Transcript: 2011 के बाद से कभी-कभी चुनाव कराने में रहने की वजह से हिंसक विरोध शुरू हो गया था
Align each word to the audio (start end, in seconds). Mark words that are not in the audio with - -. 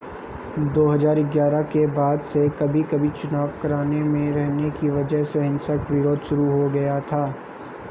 2011 0.73 1.61
के 1.63 1.85
बाद 1.87 2.23
से 2.23 2.47
कभी-कभी 2.59 3.09
चुनाव 3.11 3.47
कराने 3.61 4.01
में 4.03 4.31
रहने 4.31 4.71
की 4.71 4.89
वजह 4.89 5.23
से 5.23 5.43
हिंसक 5.43 5.87
विरोध 5.91 6.23
शुरू 6.23 6.49
हो 6.51 6.69
गया 6.69 6.99
था 7.01 7.25